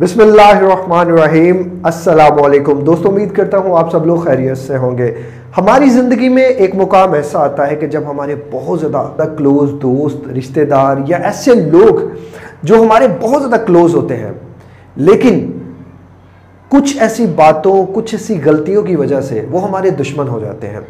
بسم 0.00 0.20
اللہ 0.20 0.42
الرحمن 0.42 1.12
الرحیم۔ 1.12 1.80
السلام 1.82 2.42
علیکم۔ 2.42 2.84
دوستو 2.84 3.08
امید 3.08 3.32
کرتا 3.32 3.58
ہوں 3.58 3.78
آپ 3.78 3.92
سب 3.92 4.06
لوگ 4.06 4.16
خیریت 4.16 4.58
سے 4.58 4.76
ہوں 4.76 4.98
گے۔ 4.98 5.14
ہماری 5.58 5.90
زندگی 5.90 6.28
میں 6.28 6.42
ایک 6.42 6.74
مقام 6.74 7.12
ایسا 7.12 7.38
آتا 7.38 7.70
ہے 7.70 7.76
کہ 7.76 7.86
جب 7.86 8.00
ہمارے 8.06 8.34
بہت 8.52 8.80
زیادہ 8.80 9.22
کلوز 9.38 9.70
دوست، 9.82 10.28
رشتہ 10.38 10.60
دار 10.60 10.96
یا 11.08 11.16
ایسے 11.16 11.54
لوگ 11.54 12.08
جو 12.62 12.82
ہمارے 12.82 13.08
بہت 13.20 13.42
زیادہ 13.42 13.60
کلوز 13.66 13.94
ہوتے 13.94 14.16
ہیں، 14.16 14.32
لیکن 14.96 15.50
کچھ 16.68 16.96
ایسی 17.00 17.26
باتوں، 17.26 17.86
کچھ 17.94 18.14
ایسی 18.14 18.40
غلطیوں 18.44 18.82
کی 18.82 18.96
وجہ 18.96 19.20
سے 19.20 19.46
وہ 19.50 19.68
ہمارے 19.68 19.90
دشمن 19.90 20.28
ہو 20.28 20.40
جاتے 20.40 20.66
ہیں۔ 20.68 20.80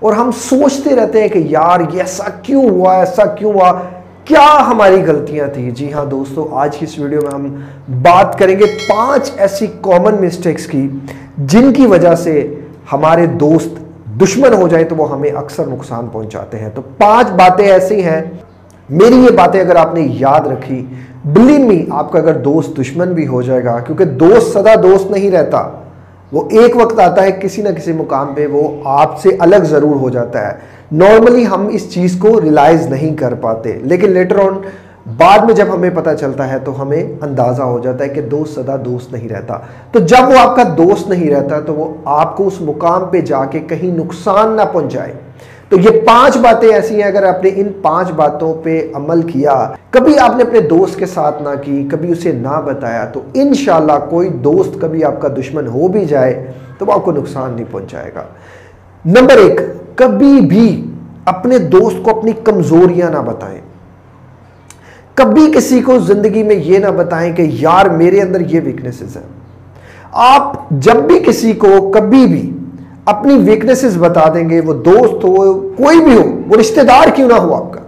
اور 0.00 0.12
ہم 0.12 0.30
سوچتے 0.30 0.96
رہتے 0.96 1.20
ہیں 1.20 1.28
کہ 1.28 1.38
یار، 1.38 1.80
یہ 1.80 2.00
ایسا 2.00 2.28
کیوں 2.42 2.70
ہوا، 2.70 2.98
ایسا 2.98 3.24
کیوں 3.24 3.52
ہوا؟ 3.52 3.80
کیا 4.26 4.66
ہماری 4.66 5.02
غلطیاں 5.06 5.48
تھی 5.48 5.70
جی 5.70 5.92
ہاں 5.92 6.04
دوستو، 6.04 6.48
آج 6.52 6.76
کی 6.76 6.84
اس 6.84 6.98
ویڈیو 6.98 7.20
میں 7.22 7.34
ہم 7.34 7.56
بات 8.02 8.38
کریں 8.38 8.58
گے 8.58 8.64
پانچ 8.64 9.30
ایسی 9.36 9.66
کامن 9.80 10.24
مسٹیکس 10.24 10.66
کی، 10.66 10.88
جن 11.38 11.72
کی 11.72 11.86
وجہ 11.86 12.14
سے 12.14 12.54
ہمارے 12.92 13.26
دوست 13.26 13.68
دشمن 14.22 14.52
ہو 14.52 14.68
جائیں 14.68 14.86
تو 14.86 14.96
وہ 14.96 15.12
ہمیں 15.12 15.30
اکثر 15.30 15.66
نقصان 15.66 16.06
پہنچاتے 16.12 16.58
ہیں۔ 16.58 16.68
تو 16.74 16.82
پانچ 16.98 17.30
باتیں 17.30 17.66
ایسی 17.66 18.04
ہیں۔ 18.04 18.22
میری 18.90 19.14
یہ 19.14 19.36
باتیں 19.36 19.60
اگر 19.60 19.76
آپ 19.76 19.94
نے 19.94 20.00
یاد 20.00 20.46
رکھی 20.46 20.86
بلیم 21.24 21.68
می 21.68 21.84
آپ 21.90 22.12
کا 22.12 22.18
اگر 22.18 22.34
دوست 22.34 22.80
دشمن 22.80 23.12
بھی 23.12 23.26
ہو 23.26 23.42
جائے 23.42 23.64
گا، 23.64 23.78
کیونکہ 23.78 24.04
دوست 24.04 24.52
سدا 24.52 24.74
دوست 24.82 25.10
نہیں 25.10 25.30
رہتا۔ 25.30 25.70
وہ 26.32 26.42
ایک 26.50 26.76
وقت 26.76 27.00
آتا 27.00 27.22
ہے، 27.22 27.32
کسی 27.32 27.62
نہ 27.62 27.68
کسی 27.68 27.92
مقام 27.92 28.34
پہ 28.34 28.46
وہ 28.46 28.68
آپ 28.84 29.20
سے 29.20 29.28
الگ 29.38 29.64
ضرور 29.64 29.96
ہو 29.96 30.10
جاتا 30.10 30.48
ہے۔ 30.48 30.52
نارملی 30.92 31.46
ہم 31.46 31.66
اس 31.66 31.92
چیز 31.92 32.16
کو 32.18 32.40
ریلائز 32.40 32.86
نہیں 32.86 33.16
کر 33.16 33.34
پاتے، 33.34 33.78
لیکن 33.82 34.10
لیٹر 34.10 34.38
آن 34.38 34.58
بعد 35.16 35.38
میں 35.38 35.54
جب 35.54 35.66
ہمیں 35.74 35.90
پتہ 35.94 36.10
چلتا 36.20 36.52
ہے 36.52 36.58
تو 36.58 36.82
ہمیں 36.82 37.04
اندازہ 37.20 37.62
ہو 37.62 37.78
جاتا 37.78 38.04
ہے 38.04 38.08
کہ 38.08 38.20
دوست 38.20 38.54
سدا 38.54 38.76
دوست 38.84 39.12
نہیں 39.12 39.28
رہتا۔ 39.28 39.58
تو 39.92 39.98
جب 39.98 40.28
وہ 40.28 40.38
آپ 40.38 40.56
کا 40.56 40.62
دوست 40.78 41.08
نہیں 41.08 41.30
رہتا 41.30 41.60
تو 41.60 41.74
وہ 41.74 41.94
آپ 42.04 42.36
کو 42.36 42.46
اس 42.46 42.60
مقام 42.60 43.04
پہ 43.04 43.20
جا 43.20 43.44
کے 43.44 43.60
کہیں 43.60 43.96
نقصان 43.96 44.56
نہ 44.56 44.62
پہنچائے۔ 44.72 45.12
تو 45.68 45.76
یہ 45.80 46.00
پانچ 46.06 46.36
باتیں 46.36 46.68
ایسی 46.68 46.94
ہیں، 46.94 47.08
اگر 47.08 47.22
آپ 47.22 47.44
نے 47.44 47.50
ان 47.56 47.68
پانچ 47.82 48.10
باتوں 48.10 48.54
پہ 48.62 48.90
عمل 48.94 49.22
کیا، 49.22 49.72
کبھی 49.90 50.18
آپ 50.18 50.36
نے 50.36 50.42
اپنے 50.42 50.60
دوست 50.60 50.98
کے 50.98 51.06
ساتھ 51.06 51.42
نہ 51.42 51.48
کی، 51.62 51.88
کبھی 51.90 52.12
اسے 52.12 52.32
نہ 52.32 52.60
بتایا، 52.64 53.04
تو 53.04 53.22
انشاءاللہ 53.34 53.92
کوئی 54.10 54.28
دوست 54.28 54.80
کبھی 54.80 55.04
آپ 55.04 55.20
کا 55.20 55.28
دشمن 55.28 55.66
ہو 55.66 55.88
بھی 55.88 56.04
جائے 56.04 56.52
تو 56.78 56.86
وہ 56.86 56.92
آپ 56.92 57.04
کو 57.04 57.12
نقصان 57.12 57.52
نہیں 57.52 57.64
پہنچائے 57.70 58.10
گا۔ 58.14 58.22
نمبر 59.04 59.36
ایک، 59.36 59.60
کبھی 59.94 60.40
بھی 60.40 60.90
اپنے 61.24 61.58
دوست 61.58 61.96
کو 62.02 62.18
اپنی 62.18 62.32
کمزوریاں 62.44 63.10
نہ 63.10 63.18
بتائیں۔ 63.18 63.60
کبھی 65.14 65.52
کسی 65.54 65.80
کو 65.80 65.98
زندگی 65.98 66.42
میں 66.42 66.56
یہ 66.56 66.78
نہ 66.78 66.86
بتائیں 66.86 67.36
کہ 67.36 67.42
یار 67.48 67.86
میرے 67.86 68.20
اندر 68.20 68.40
یہ 68.40 68.60
ویکنیسز 68.64 69.16
ہیں۔ 69.16 69.24
آپ 70.12 70.70
جب 70.70 70.94
بھی 70.94 71.18
کسی 71.18 71.52
کو 71.52 71.92
کبھی 71.94 72.26
بھی 72.26 72.55
اپنی 73.06 73.34
ویکنیسز 73.34 73.96
بتا 73.96 74.24
دیں 74.34 74.50
گے، 74.50 74.60
وہ 74.60 74.72
دوست 74.72 75.24
ہو، 75.24 75.60
کوئی 75.60 76.00
بھی 76.00 76.16
ہو، 76.16 76.38
وہ 76.48 76.56
رشتہ 76.60 76.80
دار 76.80 77.08
کیوں 77.14 77.28
نہ 77.28 77.34
ہو 77.34 77.54
آپ 77.54 77.72
کا؟ 77.72 77.80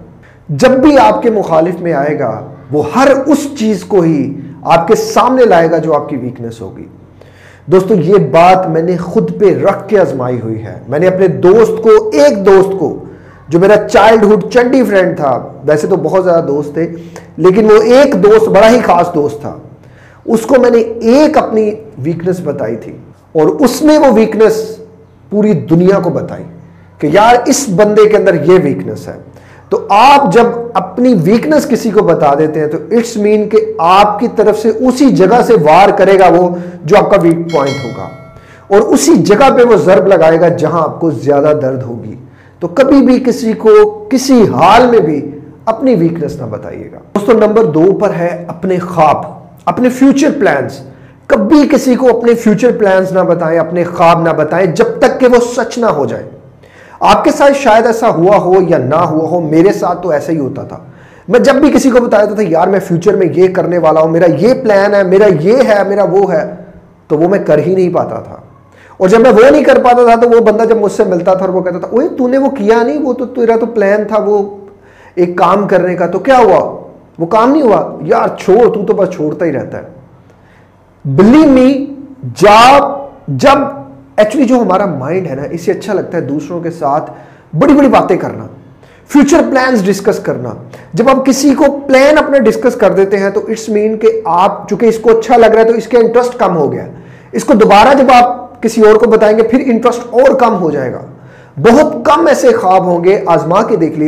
جب 0.48 0.70
بھی 0.70 0.98
آپ 0.98 1.22
کے 1.22 1.30
مخالف 1.30 1.80
میں 1.80 1.92
آئے 1.92 2.19
گا، 2.19 2.48
وہ 2.70 2.83
ہر 2.97 3.08
اس 3.27 3.48
چیز 3.58 3.84
کو 3.84 4.00
ہی 4.00 4.41
آپ 4.62 4.89
کے 4.89 4.94
سامنے 4.94 5.44
لائے 5.44 5.70
گا 5.70 5.78
جو 5.78 5.94
آپ 5.94 6.08
کی 6.08 6.16
ویکنیس 6.16 6.61
ہوگی۔ 6.61 6.84
دوستو، 7.66 7.94
یہ 7.94 8.14
بات 8.14 8.69
میں 8.69 8.83
نے 8.83 8.96
خود 8.96 9.41
پہ 9.41 9.55
رکھ 9.55 9.89
کے 9.89 9.98
ازمائی 9.98 10.41
ہوئی 10.41 10.62
ہے۔ 10.62 10.80
میں 10.89 10.98
نے 10.98 11.06
اپنے 11.06 11.28
دوست 11.28 11.83
کو، 11.83 12.11
ایک 12.12 12.46
دوست 12.46 12.78
کو، 12.78 13.05
جو 13.48 13.58
میرا 13.58 13.89
چائلڈ 13.89 14.24
ہوڈ 14.24 14.44
چنڈی 14.52 14.83
فرینڈ 14.83 15.16
تھا، 15.16 15.48
ویسے 15.64 15.86
تو 15.86 15.96
بہت 15.96 16.24
زیادہ 16.24 16.44
دوست 16.44 16.74
تھے، 16.74 16.92
لیکن 17.36 17.64
وہ 17.64 17.83
ایک 17.83 18.22
دوست، 18.22 18.48
بڑا 18.48 18.70
ہی 18.70 18.78
خاص 18.80 19.14
دوست 19.14 19.41
تھا۔ 19.41 19.56
اس 20.24 20.41
کو 20.41 20.55
میں 20.61 20.70
نے 20.70 20.78
ایک 20.78 21.39
اپنی 21.39 21.70
ویکنس 21.98 22.41
بتائی 22.41 22.77
تھی 22.77 22.92
اور 23.33 23.46
اس 23.46 23.83
میں 23.83 23.98
وہ 23.98 24.06
ویکنس 24.14 24.78
پوری 25.31 25.53
دنیا 25.53 26.01
کو 26.01 26.11
بتائی 26.11 26.45
کہ 26.98 27.09
یار 27.12 27.37
اس 27.47 27.69
بندے 27.77 28.08
کے 28.08 28.17
اندر 28.17 28.35
یہ 28.35 28.58
ویکنس 28.63 29.08
ہے۔ 29.08 29.17
تو 29.69 29.86
آپ 29.91 30.33
جب 30.33 30.47
اپنی 30.75 31.14
ویکنس 31.25 31.69
کسی 31.69 31.91
کو 31.91 32.02
بتا 32.02 32.35
دیتے 32.39 32.61
ہیں 32.61 32.67
تو 32.67 32.79
اٹس 32.91 33.17
مین 33.17 33.48
کہ 33.48 33.57
آپ 33.79 34.20
کی 34.20 34.29
طرف 34.36 34.58
سے 34.58 34.69
اسی 34.69 35.11
جگہ 35.11 35.42
سے 35.47 35.55
وار 35.55 35.89
کرے 35.89 36.19
گا 36.19 36.29
وہ 36.29 36.48
جو 36.85 36.97
آپ 36.97 37.11
کا 37.11 37.20
ویک 37.20 37.52
پوائنٹ 37.52 37.85
ہوگا۔ 37.85 38.08
اور 38.69 38.80
اسی 38.80 39.14
جگہ 39.14 39.51
پہ 39.57 39.63
وہ 39.63 39.77
ضرب 39.77 40.07
لگائے 40.07 40.41
گا 40.41 40.48
جہاں 40.48 40.83
آپ 40.83 41.01
کو 41.01 41.11
زیادہ 41.11 41.52
درد 41.63 41.83
ہوگی۔ 41.83 42.17
تو 42.58 42.69
کبھی 42.69 43.02
بھی 43.02 43.20
کسی 43.27 43.52
کو 43.52 44.05
کسی 44.11 44.42
حال 44.42 44.86
میں 44.86 45.01
بھی 45.01 45.31
اپنی 45.64 45.95
ویکنس 45.95 46.41
نہ 46.41 46.47
بتائیے 46.47 46.89
گا۔ 46.92 46.98
دوستو، 47.14 47.33
نمبر 47.33 47.64
دو 47.64 47.92
پر 47.92 48.11
ہے 48.11 48.45
اپنے 48.48 48.79
خواب، 48.79 49.17
اپنے 49.64 49.89
فیوچر 49.89 50.31
پلانز 50.39 50.73
کبھی 51.28 51.68
کسی 51.72 51.94
کو 51.94 52.18
اپنے 52.18 52.34
فیوچر 52.34 52.70
پلانز 52.78 53.12
نہ 53.12 53.20
بتائیں، 53.20 53.58
اپنے 53.58 53.84
خواب 53.84 54.22
نہ 54.22 54.30
بتائیں، 54.30 54.66
جب 54.66 54.84
تک 54.98 55.20
کہ 55.20 55.27
وہ 55.27 55.40
سچ 55.56 55.78
نہ 55.78 55.86
ہو 55.86 56.06
جائے۔ 56.06 56.22
آپ 57.00 57.24
کے 57.24 57.30
ساتھ 57.30 57.52
شاید 57.52 57.86
ایسا 57.86 58.08
ہوا 58.08 58.36
ہو 58.36 58.55
یا 58.68 58.78
نہ 58.78 58.94
ہوا 58.94 59.28
ہو، 59.28 59.40
میرے 59.40 59.72
ساتھ 59.72 60.02
تو 60.02 60.08
ایسا 60.08 60.33
ہی 60.33 60.39
ہوتا 60.39 60.62
تھا۔ 60.62 60.78
میں 61.28 61.40
جب 61.40 61.55
بھی 61.55 61.70
کسی 61.70 61.90
کو 61.90 62.00
بتایا 62.00 62.24
تھا، 62.24 62.34
یار 62.39 62.68
میں 62.68 62.80
فیوچر 62.80 63.16
میں 63.16 63.27
یہ 63.34 63.48
کرنے 63.48 63.78
والا 63.78 64.00
ہوں، 64.00 64.08
میرا 64.08 64.27
یہ 64.39 64.55
پلان 64.55 64.94
ہے، 64.94 65.02
میرا 65.02 65.27
یہ 65.40 65.56
ہے، 65.68 65.83
میرا 65.89 66.05
وہ 66.05 66.33
ہے، 66.33 66.55
تو 67.08 67.18
وہ 67.18 67.28
میں 67.28 67.39
کر 67.39 67.58
ہی 67.58 67.74
نہیں 67.74 67.95
پاتا 67.95 68.16
تھا۔ 68.16 68.36
اور 68.96 69.08
جب 69.08 69.20
میں 69.20 69.30
وہ 69.30 69.50
نہیں 69.50 69.64
کر 69.64 69.78
پاتا 69.84 70.14
تھا، 70.14 70.20
تو 70.20 70.30
وہ 70.30 70.40
بندہ 70.40 70.64
جب 70.64 70.77
مجھ 70.77 70.92
سے 70.92 71.05
ملتا 71.05 71.34
تھا 71.34 71.45
اور 71.45 71.55
وہ 71.55 71.62
کہتا 71.62 71.78
تھا 71.78 71.89
اوے 71.90 72.08
تو 72.08 72.28
نے 72.28 72.39
وہ 72.39 72.50
کیا 72.50 72.83
نہیں؟ 72.83 72.98
وہ 72.98 73.12
تو 73.12 73.27
تیرا 73.27 73.56
تو 73.56 73.66
پلان 73.66 74.05
تھا، 74.08 74.18
وہ 74.20 74.56
ایک 75.14 75.39
کام 75.39 75.68
کرنے 75.68 75.95
کا۔ 75.95 76.06
تو 76.06 76.18
کیا 76.18 76.39
ہوا؟ 76.39 76.86
وہ 77.18 77.27
کام 77.27 77.50
نہیں 77.50 77.62
ہوا؟ 77.62 77.98
یار 78.02 78.28
چھوڑ، 78.39 78.74
تو 78.74 78.84
تو 78.84 78.92
بس 78.92 79.08
چھوڑتا 79.14 79.45
ہی 79.45 79.52
رہتا 79.52 79.78
ہے۔ 79.78 79.98
بلی 81.05 81.45
می 81.47 81.73
جب 82.36 82.86
جب 83.39 83.59
ایکچولی 84.17 84.45
جو 84.45 84.61
ہمارا 84.61 84.86
مائنڈ 84.86 85.27
ہے 85.27 85.35
نا 85.35 85.42
اسے 85.51 85.73
اچھا 85.73 85.95
لگتا 85.95 86.17
ہے 86.19 86.23
دوسروں 86.23 86.61
کے 86.61 86.70
ساتھ 86.70 87.11
بڑی 87.57 87.75
بڑی 87.75 87.89
باتیں 87.89 88.17
کرنا 88.17 88.47
فیوچر 89.11 89.42
پلانز 89.51 89.85
ڈسکس 89.85 90.19
کرنا 90.19 90.53
جب 90.95 91.08
آپ 91.08 91.25
کسی 91.27 91.53
کو 91.55 91.64
پلان 91.87 92.19
اپنے 92.19 92.39
ڈسکس 92.41 92.75
کر 92.75 92.92
دیتے 92.92 93.19
ہیں 93.19 93.31
تو 93.31 93.41
اٹس 93.48 93.69
مین 93.69 93.97
کہ 93.98 94.08
آپ 94.25 94.69
چونکہ 94.69 94.87
اس 94.87 94.98
کو 94.98 95.19
اچھا 95.19 95.37
لگ 95.37 95.47
رہا 95.47 95.61
ہے 95.61 95.69
تو 95.69 95.75
اس 95.75 95.87
کا 95.89 95.98
انٹرسٹ 95.98 96.39
کم 96.39 96.57
ہو 96.57 96.73
گیا 96.73 96.87
اس 97.33 97.45
کو 97.45 97.55
دوبارہ 97.55 97.95
جب 97.98 98.11
آپ 98.14 98.63
کسی 98.63 98.81
اور 98.81 98.97
کو 98.97 99.11
بتائیں 99.11 99.37
گے 99.39 99.42
پھر 99.42 99.63
انٹرسٹ 99.67 100.14
اور 100.14 100.39
کم 100.39 100.55
ہو 100.55 100.70
جائے 100.70 100.92
گا 100.92 101.03
بہت 101.61 101.95
کم 102.05 102.27
ایسے 102.27 102.53
خواب 102.53 102.85
ہوں 102.85 103.05
گے 103.05 103.19
آزما 103.27 103.63
کے 103.63 103.77
دیکھ 103.77 103.98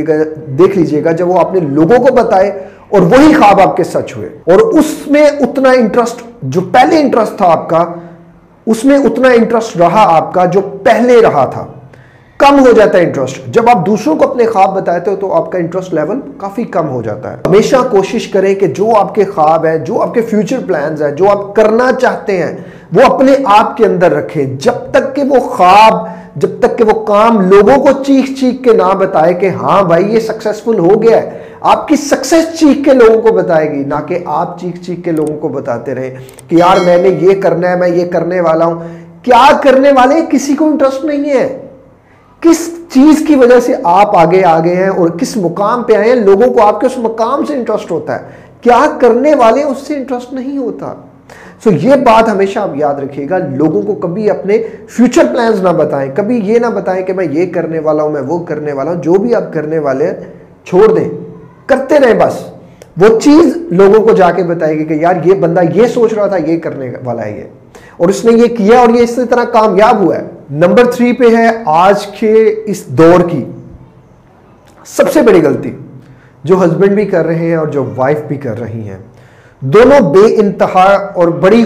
دیکھ 0.59 0.79
لیجیے 0.79 1.05
گا 1.05 1.13
جب 1.13 1.29
وہ 1.29 1.39
اپنے 1.39 1.61
لوگوں 1.61 1.97
کو 1.97 2.15
بتائے 2.15 2.51
اور 2.91 3.01
وہی 3.01 3.35
خواب 3.35 3.61
آپ 3.61 3.77
کے 3.77 3.85
سچ 3.85 4.17
ہوئے۔ 4.17 4.29
اور 4.29 4.59
اس 4.59 4.99
میں 5.07 5.27
اتنا 5.27 5.71
انٹرسٹ 5.71 6.23
جو 6.43 6.61
پہلے 6.61 7.01
انٹرسٹ 7.01 7.37
تھا 7.37 7.47
آپ 7.47 7.69
کا، 7.69 7.85
اس 8.67 8.85
میں 8.85 8.99
اتنا 8.99 9.29
انٹرسٹ 9.29 9.77
رہا 9.77 10.17
آپ 10.17 10.35
کا 10.35 10.45
جو 10.45 10.61
پہلے 10.61 11.23
رہا 11.23 11.45
تھا۔ 11.45 11.67
کم 12.39 12.67
ہو 12.67 12.73
جاتا 12.73 12.99
ہے 12.99 13.03
انٹرسٹ 13.03 13.47
جب 13.47 13.69
آپ 13.69 13.87
دوسروں 13.87 14.17
کو 14.17 14.31
اپنے 14.31 14.47
خواب 14.47 14.77
بتاتے 14.77 15.11
ہو 15.11 15.17
تو 15.17 15.33
آپ 15.33 15.53
کا 15.53 15.59
انٹرسٹ 15.59 15.95
لیول 15.95 16.21
کافی 16.39 16.65
کم 16.65 16.89
ہو 16.89 17.03
جاتا 17.03 17.33
ہے۔ 17.33 17.37
ہمیشہ 17.47 17.77
کوشش 17.91 18.29
کریں 18.29 18.55
کہ 18.55 18.67
جو 18.67 18.97
آپ 18.97 19.15
کے 19.15 19.25
خواب 19.25 19.67
ہیں، 19.67 19.79
جو 19.79 20.03
آپ 20.03 20.15
کے 20.15 20.21
فیوچر 20.21 20.57
پلانز 20.67 21.03
ہیں، 21.03 21.11
جو 21.11 21.29
آپ 21.31 21.55
کرنا 21.57 21.93
چاہتے 21.93 22.37
ہیں، 22.37 22.57
وہ 22.93 23.15
اپنے 23.15 23.33
آپ 23.45 23.77
کے 23.77 23.87
اندر 23.87 24.13
رکھیں۔ 24.13 24.45
جب 24.45 24.73
تک 24.91 25.17
کہ 25.17 25.23
وہ 25.23 25.41
خواب، 25.41 26.07
جب 26.37 26.49
تک 26.61 26.79
کہ 26.79 26.85
وہ 26.85 27.07
کام 27.07 27.41
لوگوں 27.41 27.85
کو 27.85 28.03
چیخ 28.07 28.41
چیخ 28.41 28.65
کے 28.65 28.73
نہ 28.73 28.95
بتائے 28.95 29.35
کہ 29.35 29.49
ہاں 29.49 29.83
بھائی 29.83 30.15
یہ 30.15 30.21
سکسیسفل 30.21 30.79
ہو 30.79 31.03
گیا 31.03 31.17
ہے 31.17 31.39
آپ 31.61 31.89
کی 31.89 31.97
سکسیس 31.97 32.59
چیخ 32.59 32.85
کے 32.85 32.95
لوگوں 32.95 33.23
کو 33.23 33.33
بتائے 33.33 33.71
گی، 33.71 33.85
نہ 33.85 33.95
کہ 34.07 34.19
آپ 34.25 34.61
چیخ 34.61 34.81
چیخ 34.81 35.05
کے 35.05 35.11
لوگوں 35.11 35.39
کو 35.39 35.49
بتاتے 35.49 35.95
رہے 35.95 36.15
کہ 36.49 36.57
یار 36.57 36.77
میں 36.85 36.97
نے 36.97 37.09
یہ 37.09 37.41
کرنا 37.43 37.71
ہے، 37.71 37.77
میں 37.77 37.89
یہ 37.89 38.11
کرنے 38.11 38.41
والا 38.41 38.65
ہوں۔ 38.65 38.75
کیا 39.23 39.57
کرنے 39.63 39.93
والے 39.93 40.15
کسی 40.31 40.55
کو 40.55 40.65
انٹرسٹ 40.65 41.05
نہیں 41.05 41.31
ہے۔ 41.31 41.67
کس 42.41 42.71
چیز 42.89 43.25
کی 43.27 43.35
وجہ 43.35 43.61
سے 43.61 43.75
آپ 43.85 44.17
آگے 44.17 44.45
آگے 44.45 44.75
ہیں 44.75 44.89
اور 44.89 45.09
کس 45.09 45.37
مقام 45.37 45.83
پہ 45.83 45.93
آئے 45.93 46.09
ہیں؟ 46.09 46.15
لوگوں 46.15 46.55
کو 46.55 46.63
آپ 46.63 46.81
کے 46.81 46.87
اس 46.87 46.99
مقام 46.99 47.45
سے 47.45 47.55
انٹرسٹ 47.55 47.91
ہوتا 47.91 48.21
ہے۔ 48.21 48.25
کیا 48.61 48.87
کرنے 49.01 49.35
والے 49.35 49.63
اس 49.63 49.79
سے 49.87 49.95
انٹرسٹ 49.95 50.33
نہیں 50.33 50.59
ہوتا؟ 50.59 50.95
سو 51.65 51.71
یہ 51.71 51.95
بات 51.95 52.29
ہمیشہ 52.29 52.59
آپ 52.59 52.77
یاد 52.77 52.95
رکھیے 52.95 53.27
گا، 53.31 53.39
لوگوں 53.39 53.83
کو 53.83 53.95
کبھی 53.95 54.31
اپنے 54.31 54.63
فیوچر 54.89 55.23
پلانز 55.31 55.63
نہ 55.63 55.69
بتائیں۔ 55.69 56.11
کبھی 56.15 56.39
یہ 56.39 56.59
نہ 56.59 56.67
بتائیں 56.67 57.07
کہ 57.07 57.13
میں 57.13 57.27
یہ 57.31 57.53
کرنے 57.53 57.79
والا 57.79 58.03
ہوں، 58.03 58.11
میں 58.11 58.23
وہ 58.23 58.39
کرنے 58.39 58.73
والا 58.73 58.93
ہوں۔ 58.93 59.03
جو 59.03 59.13
بھی 59.13 59.35
آپ 59.35 59.53
کرنے 59.53 59.79
والے 59.79 60.07
ہیں، 60.07 60.15
چھوڑ 60.65 60.95
دیں۔ 60.95 61.30
کرتے 61.71 62.01
رہیں 62.01 62.15
بس۔ 62.15 62.45
وہ 63.01 63.21
چیز 63.21 63.57
لوگوں 63.57 64.07
کو 64.07 64.13
جا 64.13 64.31
کے 64.31 64.43
بتائے 64.43 64.79
گی 64.79 64.85
کہ 64.85 64.95
یار 64.95 65.15
یہ 65.25 65.35
بندہ 65.35 65.61
یہ 65.75 65.87
سوچ 65.87 66.13
رہا 66.13 66.27
تھا، 66.27 66.37
یہ 66.37 66.59
کرنے 66.59 66.91
والا 67.05 67.25
ہے 67.25 67.39
یہ۔ 67.39 67.45
اور 67.97 68.09
اس 68.09 68.25
نے 68.25 68.33
یہ 68.33 68.47
کیا 68.47 68.79
اور 68.79 68.89
یہ 68.89 69.01
اس 69.01 69.19
طرح 69.31 69.45
کامیاب 69.45 70.01
ہوا 70.01 70.17
ہے۔ 70.17 70.23
نمبر 70.51 70.85
تھری 70.85 71.13
پہ 71.13 71.37
ہے 71.37 71.49
آج 71.67 72.07
کے 72.07 72.55
اس 72.67 72.87
دور 72.87 73.31
کی 73.31 73.45
سب 74.87 75.13
سے 75.13 75.23
بڑی 75.23 75.43
غلطی، 75.43 75.71
جو 76.45 76.65
ہسبینڈ 76.65 76.93
بھی 76.93 77.05
کر 77.05 77.27
رہے 77.27 77.35
ہیں 77.35 77.55
اور 77.55 77.67
جو 77.67 77.85
وائف 77.97 78.19
بھی 78.29 78.37
کر 78.37 78.61
رہی 78.61 78.89
ہیں۔ 78.89 78.99
دونوں 79.61 80.15
بے 80.15 80.37
انتہا 80.37 81.13
اور 81.15 81.29
بڑی 81.29 81.65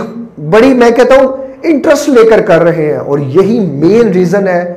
بڑی 0.50 0.74
میں 0.74 0.90
کہتا 0.90 1.14
ہوں، 1.14 1.36
انٹرسٹ 1.62 2.08
لے 2.08 2.30
کر 2.30 2.40
کر 2.42 2.62
رہے 2.62 2.86
ہیں۔ 2.86 2.98
اور 2.98 3.18
یہی 3.18 3.60
مین 3.60 4.08
ریزن 4.08 4.48
ہے 4.48 4.74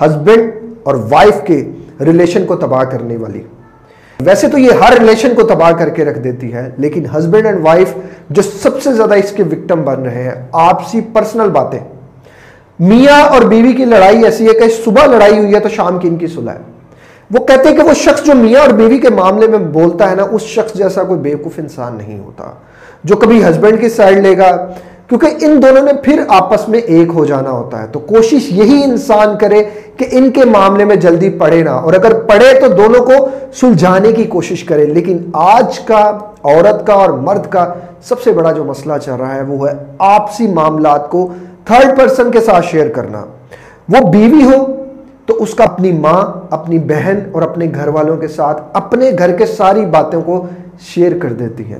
ہسبینڈ 0.00 0.52
اور 0.82 0.94
وائف 1.10 1.40
کے 1.44 1.70
ریلیشن 2.00 2.46
کو 2.46 2.56
تباہ 2.56 2.84
کرنے 2.84 3.16
والی۔ 3.16 3.42
ویسے 4.20 4.48
تو 4.48 4.58
یہ 4.58 4.70
ہر 4.80 4.92
ریلیشن 4.98 5.34
کو 5.34 5.42
تباہ 5.42 5.70
کر 5.70 5.88
کے 5.88 6.04
رکھ 6.04 6.18
دیتی 6.18 6.52
ہے، 6.52 6.68
لیکن 6.78 7.04
ہسبینڈ 7.16 7.46
اینڈ 7.46 7.58
وائف 7.62 7.94
جو 8.30 8.42
سب 8.42 8.80
سے 8.82 8.92
زیادہ 8.92 9.14
اس 9.14 9.32
کے 9.32 9.42
وکٹم 9.42 9.82
بن 9.84 10.02
رہے 10.02 10.22
ہیں، 10.22 10.34
آپسی 10.52 11.00
پرسنل 11.12 11.50
باتیں۔ 11.50 11.78
میاں 12.78 13.20
اور 13.24 13.42
بیوی 13.42 13.72
کی 13.72 13.84
لڑائی 13.84 14.24
ایسی 14.24 14.46
ہے 14.48 14.52
کہ 14.52 14.68
صبح 14.84 15.06
لڑائی 15.06 15.38
ہوئی 15.38 15.54
ہے 15.54 15.60
تو 15.60 15.68
شام 15.68 15.98
کی 15.98 16.08
ان 16.08 16.16
کی 16.16 16.26
صلح 16.26 16.50
ہے۔ 16.50 16.74
وہ 17.30 17.44
کہتے 17.46 17.68
ہیں 17.68 17.76
کہ 17.76 17.82
وہ 17.82 17.94
شخص 17.94 18.24
جو 18.24 18.34
میاں 18.34 18.60
اور 18.60 18.70
بیوی 18.70 18.98
کے 18.98 19.10
معاملے 19.10 19.46
میں 19.46 19.58
بولتا 19.72 20.10
ہے 20.10 20.14
نا، 20.14 20.22
اس 20.22 20.42
شخص 20.46 20.74
جیسا 20.74 21.02
کوئی 21.04 21.20
بیوقوف 21.20 21.58
انسان 21.58 21.94
نہیں 21.96 22.18
ہوتا، 22.18 22.50
جو 23.04 23.16
کبھی 23.16 23.42
ہسبینڈ 23.44 23.80
کی 23.80 23.88
سائڈ 23.88 24.18
لے 24.18 24.36
گا 24.38 24.50
کیونکہ 25.08 25.26
ان 25.40 25.62
دونوں 25.62 25.82
نے 25.82 25.92
پھر 26.02 26.22
آپس 26.28 26.68
میں 26.68 26.78
ایک 26.78 27.08
ہو 27.14 27.24
جانا 27.24 27.50
ہوتا 27.50 27.82
ہے۔ 27.82 27.86
تو 27.86 27.98
کوشش 27.98 28.52
یہی 28.52 28.84
انسان 28.84 29.38
کرے 29.38 29.64
کہ 29.96 30.06
ان 30.10 30.30
کے 30.30 30.44
معاملے 30.44 30.84
میں 30.84 30.96
جلدی 30.96 31.30
پڑے 31.30 31.62
نہ۔ 31.62 31.70
اور 31.70 31.92
اگر 31.92 32.14
پڑے 32.14 32.60
تو 32.60 32.68
دونوں 32.68 33.06
کو 33.06 33.28
سلجھانے 33.54 34.12
کی 34.12 34.24
کوشش 34.24 34.64
کرے۔ 34.64 34.84
لیکن 34.84 35.18
آج 35.32 35.80
کا 35.80 36.18
عورت 36.44 36.86
کا 36.86 36.92
اور 36.92 37.10
مرد 37.10 37.46
کا 37.50 37.74
سب 38.02 38.20
سے 38.20 38.32
بڑا 38.32 38.52
جو 38.52 38.64
مسئلہ 38.64 38.92
چل 39.04 39.12
رہا 39.12 39.34
ہے 39.34 39.42
وہ 39.42 39.68
ہے 39.68 39.74
آپسی 39.98 40.46
معاملات 40.46 41.10
کو 41.10 41.28
تھرڈ 41.64 41.98
پرسن 41.98 42.30
کے 42.30 42.40
ساتھ 42.40 42.66
شیئر 42.66 42.88
کرنا۔ 42.88 43.24
وہ 43.88 44.10
بیوی 44.10 44.42
ہو 44.42 44.66
تو 45.26 45.34
اس 45.34 45.54
کا 45.54 45.64
اپنی 45.64 45.92
ماں، 45.92 46.22
اپنی 46.50 46.78
بہن 46.78 47.18
اور 47.32 47.42
اپنے 47.42 47.66
گھر 47.74 47.88
والوں 47.88 48.16
کے 48.16 48.28
ساتھ 48.28 48.62
اپنے 48.72 49.10
گھر 49.18 49.36
کے 49.36 49.46
ساری 49.46 49.86
باتوں 49.86 50.22
کو 50.22 50.46
شیئر 50.80 51.18
کر 51.18 51.32
دیتی 51.32 51.72
ہے۔ 51.72 51.78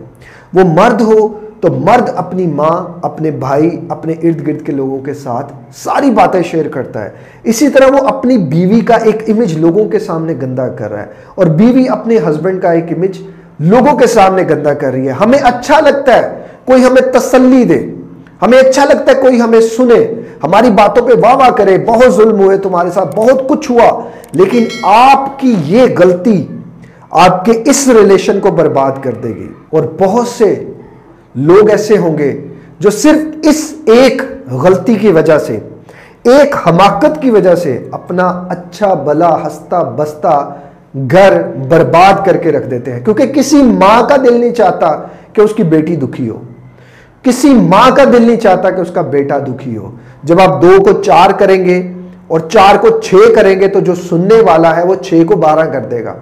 وہ 0.54 0.60
مرد 0.64 1.00
ہو 1.00 1.28
تو 1.60 1.72
مرد 1.72 2.10
اپنی 2.16 2.46
ماں، 2.46 2.98
اپنے 3.02 3.30
بھائی، 3.30 3.80
اپنے 3.88 4.12
ارد 4.12 4.46
گرد 4.46 4.66
کے 4.66 4.72
لوگوں 4.72 4.98
کے 4.98 5.14
ساتھ 5.14 5.52
ساری 5.76 6.10
باتیں 6.10 6.42
شیئر 6.42 6.68
کرتا 6.68 7.04
ہے۔ 7.04 7.10
اسی 7.44 7.68
طرح 7.68 7.86
وہ 7.92 8.08
اپنی 8.08 8.38
بیوی 8.38 8.80
کا 8.80 8.94
ایک 8.94 9.30
امیج 9.30 9.58
لوگوں 9.58 9.84
کے 9.84 9.98
سامنے 9.98 10.34
گندہ 10.42 10.68
کر 10.78 10.92
رہا 10.92 11.00
ہے۔ 11.00 11.06
اور 11.34 11.46
بیوی 11.46 11.88
اپنے 11.88 12.18
ہسبینڈ 12.18 12.62
کا 12.62 12.72
ایک 12.72 12.84
امیج 12.96 13.18
لوگوں 13.58 13.98
کے 13.98 14.06
سامنے 14.06 14.42
گندہ 14.50 14.68
کر 14.68 14.90
رہی 14.92 15.06
ہے۔ 15.06 15.12
ہمیں 15.12 15.38
اچھا 15.38 15.80
لگتا 15.80 16.16
ہے 16.16 16.42
کوئی 16.64 16.84
ہمیں 16.84 17.12
تسلی 17.12 17.64
دے۔ 17.64 17.86
ہمیں 18.42 18.58
اچھا 18.58 18.84
لگتا 18.84 19.12
ہے 19.12 19.22
کوئی 19.22 19.40
ہمیں 19.40 19.60
سنے۔ 19.60 20.12
ہماری 20.42 20.70
باتوں 20.70 21.06
پہ 21.06 21.12
واہ 21.12 21.36
واہ 21.36 21.50
کرے۔ 21.50 21.78
بہت 21.86 22.14
ظلم 22.14 22.40
ہوئے، 22.40 22.56
تمہارے 22.56 22.90
ساتھ 22.90 23.16
بہت 23.16 23.48
کچھ 23.48 23.70
ہوا۔ 23.70 24.02
لیکن 24.32 24.64
آپ 24.82 25.40
کی 25.40 25.54
یہ 25.64 25.82
غلطی 25.98 26.46
آپ 27.10 27.44
کے 27.44 27.62
اس 27.66 27.88
ریلیشن 27.88 28.40
کو 28.40 28.50
برباد 28.50 28.92
کر 29.02 29.12
دے 29.12 29.28
گی۔ 29.28 29.48
اور 29.70 29.84
بہت 30.00 30.28
سے 30.28 30.64
لوگ 31.36 31.70
ایسے 31.70 31.98
ہوں 31.98 32.18
گے 32.18 32.46
جو 32.78 32.90
صرف 32.90 33.36
اس 33.42 33.74
ایک 33.86 34.22
غلطی 34.50 34.94
کی 34.94 35.12
وجہ 35.12 35.38
سے، 35.38 35.58
ایک 36.22 36.54
حماقت 36.66 37.22
کی 37.22 37.30
وجہ 37.30 37.54
سے 37.54 37.88
اپنا 37.92 38.26
اچھا 38.48 38.94
بلا 38.94 39.46
ہستا 39.46 39.82
بستا 39.82 40.48
گھر 41.10 41.42
برباد 41.68 42.26
کر 42.26 42.36
کے 42.36 42.52
رکھ 42.52 42.66
دیتے 42.66 42.92
ہیں۔ 42.92 43.00
کیونکہ 43.00 43.26
کسی 43.26 43.62
ماں 43.62 44.08
کا 44.08 44.16
دل 44.16 44.40
نہیں 44.40 44.54
چاہتا 44.54 45.02
کہ 45.32 45.40
اس 45.40 45.54
کی 45.54 45.62
بیٹی 45.62 45.96
دکھی 45.96 46.28
ہو۔ 46.28 46.42
کسی 47.22 47.54
ماں 47.54 47.96
کا 47.96 48.04
دل 48.04 48.22
نہیں 48.22 48.36
چاہتا 48.36 48.70
کہ 48.70 48.80
اس 48.80 48.90
کا 48.94 49.00
بیٹا 49.00 49.38
دکھی 49.38 49.76
ہو۔ 49.76 49.90
جب 50.22 50.40
آپ 50.40 50.62
دو 50.62 50.82
کو 50.84 51.02
چار 51.02 51.30
کریں 51.30 51.64
گے 51.64 51.92
اور 52.26 52.40
چار 52.40 52.76
کو 52.76 53.00
چھ 53.00 53.14
کریں 53.34 53.60
گے 53.60 53.68
تو 53.68 53.80
جو 53.80 53.94
سننے 53.94 54.40
والا 54.40 54.76
ہے 54.76 54.86
وہ 54.86 54.94
چھ 54.94 55.22
کو 55.26 55.36
بارہ 55.36 55.66
کر 55.66 55.80
دے 55.80 56.04
گا۔ 56.04 56.14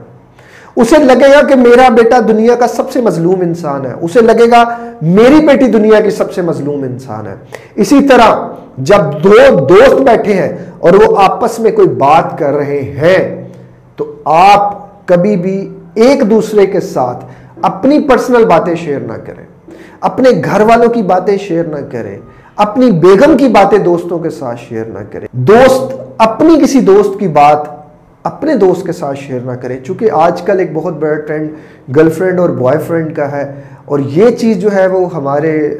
اسے 0.76 0.98
لگے 0.98 1.32
گا 1.32 1.46
کہ 1.46 1.54
میرا 1.54 1.88
بیٹا 1.88 2.18
دنیا 2.28 2.54
کا 2.54 2.66
سب 2.66 2.90
سے 2.90 3.00
مظلوم 3.00 3.40
انسان 3.40 3.86
ہے۔ 3.86 3.92
اسے 4.00 4.20
لگے 4.20 4.50
گا 4.50 4.64
میری 5.02 5.46
بیٹی 5.46 5.66
دنیا 5.66 6.00
کی 6.00 6.10
سب 6.10 6.32
سے 6.32 6.42
مظلوم 6.42 6.82
انسان 6.82 7.26
ہے۔ 7.26 7.34
اسی 7.74 8.08
طرح 8.08 8.48
جب 8.78 9.24
دو 9.24 9.64
دوست 9.64 9.94
بیٹھے 9.94 10.32
ہیں 10.32 10.56
اور 10.78 10.92
وہ 10.92 11.16
آپس 11.18 11.58
میں 11.58 11.70
کوئی 11.70 11.88
بات 11.88 12.38
کر 12.38 12.52
رہے 12.52 12.82
ہیں، 12.82 13.48
تو 13.96 14.14
آپ 14.24 14.84
کبھی 15.06 15.36
بھی 15.36 15.78
ایک 15.94 16.30
دوسرے 16.30 16.66
کے 16.66 16.80
ساتھ 16.80 17.24
اپنی 17.62 18.00
پرسنل 18.00 18.44
باتیں 18.44 18.74
شیئر 18.74 19.00
نہ 19.00 19.12
کریں۔ 19.12 19.44
اپنے 20.00 20.30
گھر 20.44 20.60
والوں 20.60 20.88
کی 20.88 21.02
باتیں 21.02 21.36
شیئر 21.36 21.64
نہ 21.64 21.92
کریں۔ 21.92 22.18
اپنی 22.56 22.90
بیگم 22.90 23.36
کی 23.36 23.48
باتیں 23.48 23.78
دوستوں 23.78 24.18
کے 24.18 24.30
ساتھ 24.30 24.60
شیئر 24.68 24.84
نہ 24.84 24.98
کریں۔ 25.12 25.28
دوست، 25.32 25.94
اپنی 26.18 26.60
کسی 26.60 26.80
دوست 26.80 27.20
کی 27.20 27.28
بات 27.28 27.73
اپنے 28.24 28.54
دوست 28.54 28.86
کے 28.86 28.92
ساتھ 28.92 29.18
شیئر 29.18 29.40
نہ 29.40 29.52
کریں، 29.52 29.80
چونکہ 29.84 30.08
آج 30.12 30.42
کل 30.42 30.58
ایک 30.58 30.70
بہت 30.72 30.94
بڑا 30.96 31.14
ٹرینڈ 31.14 31.50
گرل 31.96 32.10
فرینڈ 32.10 32.40
اور 32.40 32.48
بوائے 32.48 32.78
فرینڈ 32.78 33.16
کا 33.16 33.32
ہے۔ 33.32 33.52
اور 33.84 33.98
یہ 33.98 34.30
چیز 34.30 34.56
جو 34.56 34.74
ہے 34.74 34.86
وہ 34.86 35.14
ہمارے 35.14 35.78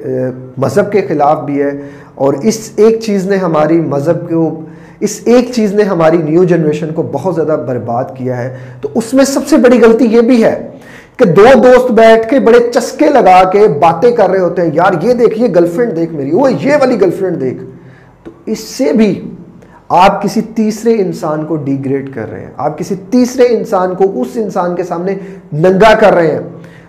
مذہب 0.58 0.92
کے 0.92 1.02
خلاف 1.08 1.44
بھی 1.44 1.62
ہے۔ 1.62 1.70
اور 2.14 2.34
اس 2.42 2.70
ایک 2.76 3.00
چیز 3.00 3.26
نے 3.26 3.36
ہماری 3.36 3.80
مذہب 3.80 4.28
کو، 4.28 4.60
اس 5.00 5.20
ایک 5.24 5.50
چیز 5.54 5.74
نے 5.74 5.82
ہماری 5.82 6.16
نیو 6.16 6.44
جنریشن 6.44 6.92
کو 6.94 7.02
بہت 7.02 7.34
زیادہ 7.34 7.56
برباد 7.66 8.04
کیا 8.14 8.44
ہے۔ 8.44 8.56
تو 8.80 8.88
اس 8.94 9.14
میں 9.14 9.24
سب 9.24 9.40
سے 9.46 9.56
بڑی 9.56 9.80
غلطی 9.80 10.04
یہ 10.04 10.20
بھی 10.20 10.44
ہے 10.44 10.68
کہ 11.16 11.24
دو 11.24 11.46
دوست 11.56 11.90
بیٹھ 11.92 12.28
کے 12.28 12.40
بڑے 12.40 12.58
چسکے 12.74 13.06
لگا 13.06 13.50
کے 13.50 13.68
باتیں 13.68 14.10
کر 14.10 14.30
رہے 14.30 14.38
ہوتے 14.38 14.62
ہیں، 14.62 14.70
یار 14.72 14.92
یہ 15.02 15.14
دیکھ، 15.14 15.38
یہ 15.38 15.48
گرل 15.48 15.66
فرینڈ 15.66 15.96
دیکھ 15.96 16.12
میری، 16.12 16.30
وہ 16.32 16.52
یہ 16.52 16.76
والی 16.80 17.00
گرل 17.00 17.10
فرینڈ 17.10 17.40
دیکھ۔ 17.40 17.64
تو 18.24 18.30
اس 18.46 18.58
سے 18.58 18.92
بھی 18.92 19.33
آپ 19.88 20.22
کسی 20.22 20.40
تیسرے 20.40 20.94
انسان 20.94 21.46
کو 21.46 21.56
ڈی 21.56 21.84
گریڈ 21.84 22.14
کر 22.14 22.30
رہے 22.30 22.40
ہیں۔ 22.40 22.50
آپ 22.56 22.78
کسی 22.78 22.94
تیسرے 23.10 23.44
انسان 23.50 23.94
کو 23.94 24.20
اس 24.20 24.26
انسان 24.34 24.74
کے 24.76 24.82
سامنے 24.82 25.14
ننگا 25.52 25.94
کر 25.94 26.14
رہے 26.14 26.30
ہیں۔ 26.30 26.40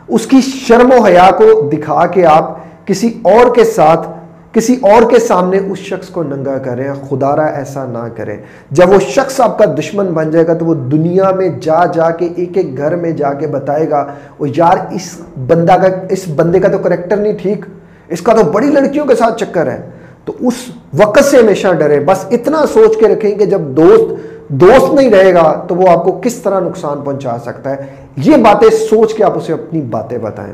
اس 0.08 0.28
کی 0.28 0.42
شرم 0.42 0.92
و 1.00 1.04
حیا 1.04 1.30
کو 1.38 1.70
دکھا 1.70 2.06
کے 2.06 2.26
آپ 2.26 2.58
کسی 2.86 3.20
اور 3.22 3.56
کے 3.56 3.64
ساتھ، 3.64 4.08
کسی 4.52 4.76
اور 4.82 5.10
کے 5.10 5.20
سامنے 5.20 5.58
اس 5.58 5.78
شخص 5.78 6.08
کو 6.08 6.24
ننگا 6.24 6.58
کر 6.58 6.76
رہے 6.78 6.88
ہیں۔ 6.88 6.94
خدا 7.10 7.36
را 7.36 7.46
ایسا 7.46 7.86
نہ 7.86 8.08
کریں۔ 8.16 8.38
جب 8.72 8.90
وہ 8.90 9.00
شخص 9.00 9.42
آپ 9.42 9.58
کا 9.58 9.66
دشمن 9.80 10.06
بن 10.06 10.32
جائے 10.32 10.48
گا 10.48 10.54
تو 10.54 10.66
وہ 10.66 10.76
دنیا 10.76 11.32
میں 11.32 11.50
جا 11.62 11.86
جا 11.86 12.12
کے 12.12 12.30
ایک 12.36 12.58
ایک 12.58 12.78
گھر 12.78 12.96
میں 12.96 13.12
جا 13.12 13.34
کے 13.34 13.48
بتائے 13.48 13.90
گا، 13.90 14.06
وہ 14.40 14.48
یار، 14.56 14.78
اس 14.92 15.22
بندہ 15.48 15.72
کا، 15.72 15.88
اس 16.10 16.24
بندے 16.36 16.60
کا 16.60 16.68
تو 16.68 16.78
کریکٹر 16.78 17.18
نہیں 17.18 17.34
ٹھیک۔ 17.42 17.66
اس 18.08 18.22
کا 18.22 18.34
تو 18.34 18.44
بڑی 18.44 18.68
لڑکیوں 18.68 19.06
کے 19.06 19.16
ساتھ 19.16 19.44
چکر 19.44 19.72
ہے۔ 19.72 19.90
تو 20.26 20.34
اس 20.40 20.54
وقت 20.94 21.24
سے 21.24 21.38
ہمیشہ 21.38 21.68
ڈرے 21.68 22.00
بس 22.00 22.26
اتنا 22.32 22.66
سوچ 22.74 22.98
کے 22.98 23.08
رکھیں 23.08 23.36
کہ 23.36 23.46
جب 23.46 23.62
دوست 23.62 24.36
دوست 24.48 24.94
نہیں 24.94 25.10
رہے 25.10 25.34
گا 25.34 25.66
تو 25.68 25.76
وہ 25.76 25.90
آپ 25.90 26.04
کو 26.04 26.20
کس 26.24 26.36
طرح 26.36 26.60
نقصان 26.60 27.02
پہنچا 27.02 27.38
سکتا 27.46 27.70
ہے۔ 27.70 27.76
یہ 28.18 28.38
باتیں 28.38 28.70
سوچ 28.70 29.14
کے 29.14 29.24
آپ 29.24 29.38
اسے 29.38 29.54
اپنی 29.54 29.82
باتیں 29.82 30.18
بتائیں۔ 30.18 30.54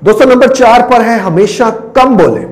دوستو، 0.00 0.28
نمبر 0.28 0.46
چار 0.46 0.80
پر 0.90 1.00
ہے 1.00 1.14
ہمیشہ 1.14 1.62
کم 1.92 2.16
بولیں۔ 2.16 2.46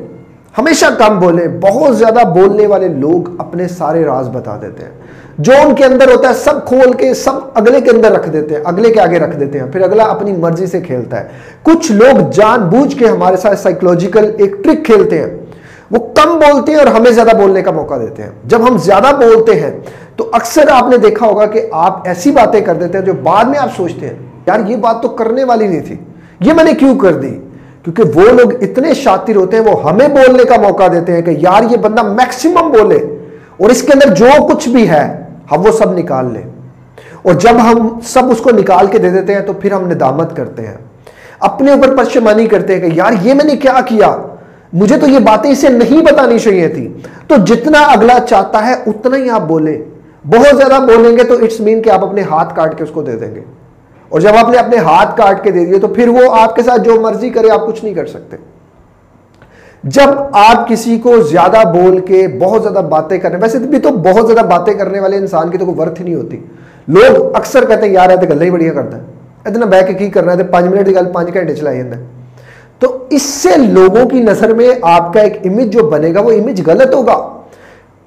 ہمیشہ 0.58 0.86
کم 0.98 1.20
بولیں۔ 1.20 1.46
بہت 1.60 1.96
زیادہ 1.96 2.28
بولنے 2.28 2.66
والے 2.66 2.88
لوگ 2.88 3.40
اپنے 3.40 3.68
سارے 3.68 4.04
راز 4.04 4.28
بتا 4.28 4.58
دیتے 4.62 4.84
ہیں۔ 4.84 4.90
جو 5.38 5.52
ان 5.64 5.74
کے 5.74 5.84
اندر 5.84 6.10
ہوتا 6.12 6.28
ہے، 6.28 6.34
سب 6.34 6.68
کھول 6.68 6.92
کے، 6.92 7.14
سب 7.14 7.32
اگلے 7.54 7.80
کے 7.80 7.90
اندر 7.90 8.12
رکھ 8.12 8.30
دیتے 8.30 8.54
ہیں، 8.54 8.62
اگلے 8.64 8.92
کے 8.92 9.00
آگے 9.00 9.18
رکھ 9.18 9.36
دیتے 9.36 9.58
ہیں۔ 9.58 9.66
پھر 9.72 9.80
اگلا 9.80 10.04
اپنی 10.04 10.32
مرضی 10.32 10.66
سے 10.66 10.80
کھیلتا 10.80 11.20
ہے۔ 11.20 11.28
کچھ 11.62 11.92
لوگ 11.92 12.30
جان 12.30 12.60
بوجھ 12.60 12.96
کے 12.96 13.06
ہمارے 13.06 13.36
ساتھ 13.36 13.60
سائیکلوجیکل 13.60 14.30
ایک 14.38 14.64
ٹرک 14.64 14.84
کھیلتے 14.84 15.18
ہیں۔ 15.18 15.38
وہ 15.90 15.98
کم 15.98 16.38
بولتے 16.38 16.72
ہیں 16.72 16.78
اور 16.78 16.86
ہمیں 16.86 17.10
زیادہ 17.10 17.36
بولنے 17.36 17.62
کا 17.62 17.70
موقع 17.70 17.94
دیتے 17.96 18.22
ہیں۔ 18.22 18.30
جب 18.44 18.68
ہم 18.68 18.78
زیادہ 18.78 19.16
بولتے 19.16 19.60
ہیں 19.60 19.70
تو 20.16 20.30
اکثر 20.32 20.64
آپ 20.70 20.88
نے 20.88 20.98
دیکھا 20.98 21.26
ہوگا 21.26 21.46
کہ 21.46 21.68
آپ 21.72 22.08
ایسی 22.08 22.30
باتیں 22.30 22.60
کر 22.60 22.74
دیتے 22.74 22.98
ہیں 22.98 23.04
جو 23.04 23.12
بعد 23.12 23.44
میں 23.44 23.58
آپ 23.58 23.68
سوچتے 23.76 24.06
ہیں، 24.06 24.14
یار 24.46 24.60
یہ 24.66 24.76
بات 24.76 25.02
تو 25.02 25.08
کرنے 25.08 25.44
والی 25.44 25.66
نہیں 25.66 25.80
تھی، 25.80 25.96
یہ 26.40 26.52
میں 26.52 26.64
نے 26.64 26.72
کیوں 26.72 26.98
کر 26.98 27.12
دی؟ 27.12 27.38
کیونکہ 27.84 28.02
وہ 28.14 28.22
لوگ 28.22 28.62
اتنے 28.62 28.94
شاطر 28.94 29.36
ہوتے 29.36 29.56
ہیں، 29.56 29.64
وہ 29.64 29.90
ہمیں 29.90 30.08
بولنے 30.08 30.44
کا 30.44 30.56
موقع 30.60 30.88
دیتے 30.92 31.12
ہیں 31.12 31.22
کہ 31.22 31.30
یار 31.30 31.62
یہ 31.70 31.76
بندہ 31.76 32.02
میکسیمم 32.02 32.72
بولے 32.72 32.96
اور 33.56 33.70
اس 33.70 33.82
کے 33.82 33.92
اندر 33.94 34.14
جو 34.14 34.54
کچھ 34.54 34.68
بھی 34.68 34.88
ہے، 34.88 35.24
ہم 35.52 35.66
وہ 35.66 35.72
سب 35.72 35.98
نکال 35.98 36.32
لیں۔ 36.32 36.42
اور 37.22 37.34
جب 37.34 37.56
ہم 37.62 37.98
سب 38.04 38.30
اس 38.30 38.38
کو 38.38 38.50
نکال 38.50 38.86
کے 38.86 38.98
دے 38.98 39.10
دیتے 39.10 39.34
ہیں 39.34 39.40
تو 39.40 39.52
پھر 39.52 39.72
ہم 39.72 39.86
ندامت 39.86 40.36
کرتے 40.36 40.66
ہیں۔ 40.66 40.76
اپنے 41.40 41.72
اوپر 41.72 41.96
پشمانی 41.96 42.46
کرتے 42.46 42.74
ہیں 42.74 42.80
کہ 42.80 42.94
یار 42.94 43.12
یہ 43.22 43.34
میں 43.34 43.44
نے 43.44 43.56
کیا 43.56 43.80
کیا؟ 43.86 44.16
مجھے 44.72 44.98
تو 44.98 45.06
یہ 45.06 45.18
باتیں 45.18 45.50
اسے 45.50 45.68
نہیں 45.68 46.02
بتانی 46.02 46.38
چاہیے 46.38 46.68
تھی۔ 46.68 46.94
تو 47.26 47.34
جتنا 47.36 47.78
اگلا 47.78 48.18
چاہتا 48.28 48.66
ہے، 48.66 48.74
اتنا 48.86 49.16
ہی 49.16 49.30
آپ 49.30 49.40
بولیں۔ 49.40 49.82
بہت 50.26 50.56
زیادہ 50.56 50.82
بولیں 50.82 51.18
گے 51.18 51.24
تو 51.24 51.34
اٹس 51.34 51.60
مین 51.60 51.82
کہ 51.82 51.90
آپ 51.90 52.04
اپنے 52.04 52.22
ہاتھ 52.22 52.56
کاٹ 52.56 52.78
کے 52.78 52.84
اس 52.84 52.90
کو 52.90 53.02
دے 53.02 53.16
دیں 53.16 53.34
گے۔ 53.34 53.40
اور 54.08 54.20
جب 54.20 54.30
آپ 54.38 54.48
نے 54.48 54.56
اپنے 54.56 54.76
ہاتھ 54.76 55.16
کاٹ 55.16 55.44
کے 55.44 55.50
دے 55.50 55.64
دیے 55.64 55.78
تو 55.78 55.88
پھر 55.88 56.08
وہ 56.08 56.34
آپ 56.40 56.56
کے 56.56 56.62
ساتھ 56.62 56.82
جو 56.82 57.00
مرضی 57.00 57.30
کرے، 57.30 57.50
آپ 57.50 57.66
کچھ 57.66 57.84
نہیں 57.84 57.94
کر 57.94 58.06
سکتے۔ 58.06 58.36
جب 59.82 60.08
آپ 60.32 60.68
کسی 60.68 60.98
کو 60.98 61.20
زیادہ 61.20 61.68
بول 61.72 61.98
کے 61.98 62.28
بہت 62.40 62.62
زیادہ 62.62 62.84
باتیں 62.84 63.18
کرنے، 63.18 63.36
ویسے 63.42 63.58
بھی 63.58 63.78
تو 63.78 63.90
بہت 63.90 64.26
زیادہ 64.26 64.46
باتیں 64.46 64.74
کرنے 64.74 65.00
والے 65.00 65.16
انسان 65.16 65.50
کی 65.50 65.58
تو 65.58 65.66
کوئی 65.66 65.78
ورتھ 65.78 66.02
نہیں 66.02 66.14
ہوتی۔ 66.14 66.36
لوگ 66.88 67.36
اکثر 67.36 67.64
کہتے 67.64 67.86
ہیں، 67.86 67.92
یار 67.92 68.10
ایسے 68.10 68.28
گلیں 68.28 68.46
ہی 68.46 68.50
بڑھیا 68.50 68.72
کرتا 68.72 68.96
ہے۔ 68.96 69.02
اتنا 69.44 69.66
بہ 69.66 69.86
کے 69.86 69.92
کی 69.92 70.10
کرنا 70.10 70.32
ہے 70.32 70.42
پانچ 70.42 70.66
منٹ 70.66 70.86
کی 70.86 70.94
گل 70.94 71.12
پانچ 71.12 71.34
گھنٹے 71.34 71.54
چلائی 71.54 71.82
جاتا 71.82 71.96
ہے۔ 71.96 72.17
تو 72.78 73.06
اس 73.10 73.22
سے 73.22 73.48
لوگوں 73.56 74.08
کی 74.08 74.20
نظر 74.20 74.54
میں 74.54 74.70
آپ 74.82 75.12
کا 75.12 75.20
ایک 75.20 75.36
امیج 75.44 75.72
جو 75.72 75.90
بنے 75.90 76.14
گا 76.14 76.20
وہ 76.20 76.30
امیج 76.30 76.62
غلط 76.66 76.94
ہوگا۔ 76.94 77.42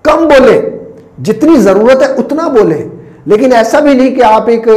کم 0.02 0.28
بولے 0.28 0.78
جتنی 1.24 1.58
ضرورت 1.58 2.02
ہے 2.02 2.08
اتنا 2.08 2.48
بولے 2.48 2.88
لیکن 3.26 3.54
ایسا 3.54 3.80
بھی 3.80 3.94
نہیں 3.94 4.16
کہ 4.16 4.24
آپ 4.24 4.50
ایک 4.50 4.68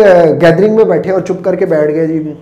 گیدرنگ 0.41 0.77
میں 0.77 0.85
بیٹھے 0.85 1.11
اور 1.11 1.21
چپ 1.21 1.45
کر 1.45 1.55
کے 1.55 1.67
بیٹھ 1.67 1.95
گئے 1.95 2.07
جی۔ 2.07 2.35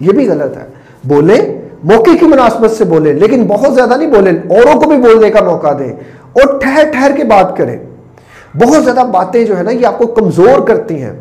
یہ 0.00 0.12
بھی 0.12 0.28
غلط 0.28 0.56
ہے۔ 0.56 0.64
بولے 1.04 1.60
موقع 1.84 2.10
کی 2.20 2.26
مناسبت 2.26 2.70
سے 2.70 2.84
بولے 2.84 3.12
لیکن 3.12 3.46
بہت 3.46 3.74
زیادہ 3.74 3.96
نہیں 3.96 4.08
بولے 4.08 4.30
اوروں 4.30 4.80
کو 4.80 4.88
بھی 4.88 4.96
بولنے 4.96 5.30
کا 5.30 5.44
موقع 5.44 5.72
دیں۔ 5.78 5.92
اور 6.32 6.58
ٹھہر 6.58 6.82
ٹھہر 6.92 7.10
کے 7.16 7.24
بات 7.24 7.56
کریں۔ 7.56 7.76
بہت 8.54 8.84
زیادہ 8.84 9.06
باتیں 9.06 9.44
جو 9.44 9.58
ہے 9.58 9.62
نا 9.62 9.70
یہ 9.70 9.86
آپ 9.86 9.98
کو 9.98 10.06
کمزور 10.06 10.66
کرتی 10.66 11.02
ہیں۔ 11.02 11.12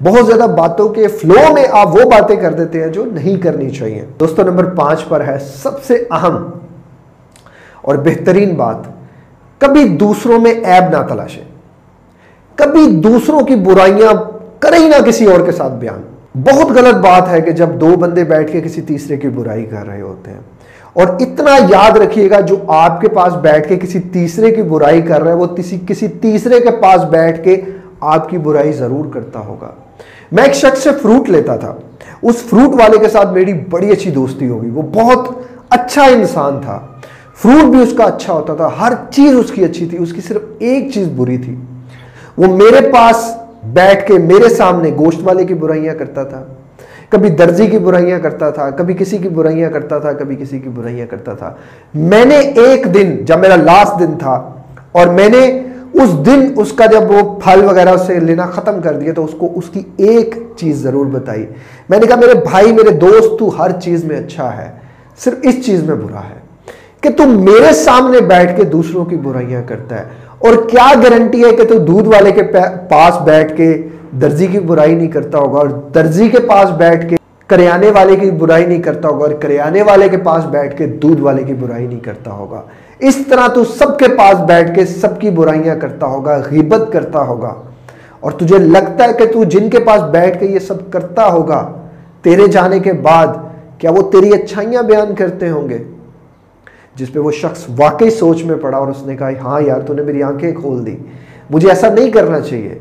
بہت 0.00 0.26
زیادہ 0.26 0.50
باتوں 0.50 0.88
کے 0.88 1.06
فلو 1.10 1.52
میں 1.54 1.64
آپ 1.72 1.94
وہ 1.94 2.10
باتیں 2.10 2.36
کر 2.36 2.52
دیتے 2.52 2.82
ہیں 2.82 2.88
جو 2.88 3.04
نہیں 3.04 3.40
کرنی 3.42 3.68
چاہیے۔ 3.70 4.04
دوستو، 4.20 4.42
نمبر 4.42 4.64
پانچ 4.76 5.04
پر 5.08 5.26
ہے 5.26 5.36
سب 5.54 5.82
سے 5.84 5.94
اہم 6.10 6.36
اور 7.82 7.96
بہترین 8.04 8.54
بات، 8.54 8.76
کبھی 9.60 9.84
دوسروں 9.98 10.40
میں 10.40 10.52
عیب 10.54 10.90
نہ 10.90 11.02
تلاشیں۔ 11.08 11.44
کبھی 12.58 12.86
دوسروں 13.02 13.40
کی 13.40 13.54
برائیاں 13.64 14.12
کریں 14.60 14.78
ہی 14.78 14.88
نہ 14.88 15.02
کسی 15.06 15.24
اور 15.24 15.40
کے 15.40 15.52
ساتھ 15.52 15.72
بیان۔ 15.74 16.02
بہت 16.44 16.70
غلط 16.76 16.94
بات 17.04 17.28
ہے 17.28 17.40
کہ 17.40 17.52
جب 17.52 17.68
دو 17.80 17.94
بندے 17.96 18.24
بیٹھ 18.24 18.52
کے 18.52 18.60
کسی 18.60 18.82
تیسرے 18.82 19.16
کی 19.16 19.28
برائی 19.28 19.64
کر 19.64 19.86
رہے 19.86 20.00
ہوتے 20.00 20.30
ہیں، 20.30 20.40
اور 20.92 21.08
اتنا 21.20 21.54
یاد 21.70 21.96
رکھیے 21.96 22.28
گا 22.30 22.40
جو 22.40 22.56
آپ 22.74 23.00
کے 23.00 23.08
پاس 23.08 23.34
بیٹھ 23.42 23.68
کے 23.68 23.76
کسی 23.76 24.00
تیسرے 24.12 24.54
کی 24.54 24.62
برائی 24.64 25.02
کر 25.02 25.22
رہا 25.22 25.30
ہے، 25.30 25.36
وہ 25.36 25.46
کسی 25.88 26.08
تیسرے 26.20 26.60
کے 26.60 26.70
پاس 26.82 27.04
بیٹھ 27.10 27.42
کے 27.44 27.60
آپ 28.00 28.28
کی 28.28 28.38
برائی 28.38 28.72
ضرور 28.72 29.12
کرتا 29.12 29.38
ہوگا۔ 29.38 29.70
میں 30.32 30.44
ایک 30.44 30.54
شخص 30.54 30.78
سے 30.78 30.90
فروٹ 31.02 31.30
لیتا 31.30 31.56
تھا۔ 31.56 31.74
اس 32.22 32.36
فروٹ 32.36 32.80
والے 32.80 32.98
کے 32.98 33.08
ساتھ 33.08 33.32
میری 33.32 33.52
بڑی 33.52 33.90
اچھی 33.90 34.10
دوستی 34.10 34.48
ہوگی۔ 34.48 34.70
وہ 34.70 34.82
بہت 34.82 35.28
اچھا 35.70 36.02
انسان 36.02 36.60
تھا۔ 36.64 36.80
فروٹ 37.34 37.70
بھی 37.70 37.82
اس 37.82 37.92
کا 37.96 38.04
اچھا 38.04 38.32
ہوتا 38.32 38.54
تھا۔ 38.54 38.70
ہر 38.80 38.92
چیز 39.10 39.36
اس 39.36 39.50
کی 39.50 39.64
اچھی 39.64 39.86
تھی۔ 39.86 39.98
اس 39.98 40.12
کی 40.12 40.20
صرف 40.20 40.42
ایک 40.58 40.92
چیز 40.94 41.08
بری 41.16 41.38
تھی۔ 41.38 41.56
وہ 42.36 42.56
میرے 42.56 42.92
پاس 42.92 43.36
بیٹھ 43.64 44.06
کے 44.06 44.14
میرے 44.18 44.48
سامنے 44.48 44.90
گوشت 44.90 45.18
والے 45.22 45.44
کی 45.44 45.54
برائیاں 45.54 45.94
کرتا 45.94 46.22
تھا۔ 46.22 46.44
کبھی 47.08 47.28
درزی 47.28 47.66
کی 47.66 47.78
برائیاں 47.78 48.18
کرتا 48.18 48.50
تھا۔ 48.50 48.70
کبھی 48.70 48.94
کسی 48.94 49.18
کی 49.18 49.28
برائیاں 49.28 49.70
کرتا 49.70 49.98
تھا۔ 49.98 50.12
کبھی 50.12 50.36
کسی 50.36 50.58
کی 50.58 50.68
برائیاں 50.68 51.06
کرتا 51.06 51.32
تھا۔ 51.32 51.54
میں 51.94 52.24
نے 52.24 52.38
ایک 52.38 52.94
دن، 52.94 53.24
جب 53.24 53.38
میرا 53.38 53.56
لاسٹ 53.56 54.00
دن 54.00 54.18
تھا 54.18 54.50
اور 54.92 55.06
میں 55.06 55.28
نے 55.28 55.65
اس 56.02 56.26
دن 56.26 56.52
اس 56.56 56.72
کا 56.72 56.86
جب 56.86 57.10
وہ 57.10 57.40
پھل 57.40 57.64
وغیرہ 57.64 57.96
سے 57.96 58.20
لینا 58.20 58.46
ختم 58.46 58.80
کر 58.80 58.92
دیا 58.92 59.12
تو 59.12 59.24
اس 59.24 59.34
کو 59.38 59.48
اس 59.54 59.64
کی 59.72 59.82
ایک 59.96 60.34
چیز 60.56 60.82
ضرور 60.82 61.06
بتائی۔ 61.06 61.46
میں 61.88 61.98
نے 61.98 62.06
کہا، 62.06 62.16
میرے 62.16 62.34
بھائی، 62.34 62.72
میرے 62.72 62.90
دوست، 62.90 63.38
تو 63.38 63.50
ہر 63.58 63.70
چیز 63.80 64.04
میں 64.04 64.16
اچھا 64.16 64.56
ہے، 64.56 64.70
صرف 65.24 65.34
اس 65.42 65.66
چیز 65.66 65.82
میں 65.82 65.94
برا 65.94 66.20
ہے 66.20 66.38
کہ 67.00 67.10
تم 67.16 67.44
میرے 67.44 67.72
سامنے 67.72 68.20
بیٹھ 68.20 68.56
کے 68.56 68.64
دوسروں 68.64 69.04
کی 69.04 69.16
برائیاں 69.16 69.62
کرتا 69.66 69.98
ہے۔ 69.98 70.04
اور 70.38 70.68
کیا 70.68 70.92
گارنٹی 71.02 71.44
ہے 71.44 71.56
کہ 71.56 71.64
تو 71.64 71.78
دودھ 71.78 72.08
والے 72.08 72.30
کے 72.30 72.42
پاس 72.88 73.22
بیٹھ 73.22 73.56
کے 73.56 73.88
درزی 74.20 74.46
کی 74.46 74.58
برائی 74.58 74.94
نہیں 74.94 75.08
کرتا 75.08 75.38
ہوگا 75.38 75.58
اور 75.58 75.68
درزی 75.68 76.28
کے 76.28 76.38
پاس 76.40 76.70
بیٹھ 76.70 77.10
کے 77.10 77.16
کریانے 77.46 77.90
والے 77.90 78.16
کی 78.16 78.30
برائی 78.30 78.66
نہیں 78.66 78.82
کرتا 78.82 79.08
ہوگا 79.08 79.24
اور 79.24 79.34
کریانے 79.34 79.82
والے 79.82 80.08
کے 80.08 80.16
پاس 80.16 80.44
بیٹھ 80.44 80.78
کے 80.78 80.86
دودھ 80.86 81.20
والے 81.20 81.42
کی 81.42 81.54
برائی 81.54 81.86
نہیں 81.86 82.00
کرتا 82.00 82.32
ہوگا۔ 82.32 82.62
اس 82.98 83.18
طرح 83.30 83.46
تو 83.48 83.64
سب 83.64 83.98
کے 83.98 84.08
پاس 84.08 84.40
بیٹھ 84.40 84.74
کے 84.74 84.86
سب 84.86 85.20
کی 85.20 85.30
برائیاں 85.30 85.76
کرتا 85.76 86.06
ہوگا، 86.06 86.42
غیبت 86.50 86.92
کرتا 86.92 87.22
ہوگا۔ 87.22 87.54
اور 88.20 88.32
تجھے 88.32 88.58
لگتا 88.58 89.04
ہے 89.04 89.12
کہ 89.12 89.26
تو 89.32 89.44
جن 89.44 89.70
کے 89.70 89.80
پاس 89.80 90.02
بیٹھ 90.02 90.40
کے 90.40 90.46
یہ 90.46 90.58
سب 90.58 90.92
کرتا 90.92 91.26
ہوگا، 91.26 91.72
تیرے 92.22 92.46
جانے 92.46 92.78
کے 92.78 92.92
بعد 92.92 93.26
کیا 93.78 93.90
وہ 93.90 94.10
تیری 94.10 94.30
اچھائیاں 94.32 94.82
بیان 94.82 95.14
کرتے 95.14 95.48
ہوں 95.48 95.68
گے؟ 95.68 95.78
جس 96.94 97.12
پہ 97.12 97.18
وہ 97.18 97.30
شخص 97.30 97.64
واقعی 97.76 98.10
سوچ 98.10 98.44
میں 98.44 98.56
پڑا 98.56 98.78
اور 98.78 98.88
اس 98.88 99.06
نے 99.06 99.16
کہا 99.16 99.30
ہاں 99.42 99.60
یار، 99.60 99.80
تو 99.80 99.94
نے 99.94 100.02
میری 100.02 100.22
آنکھیں 100.22 100.52
کھول 100.52 100.86
دی 100.86 100.96
مجھے 101.50 101.68
ایسا 101.68 101.88
نہیں 101.88 102.10
کرنا 102.10 102.40
چاہیے۔ 102.40 102.78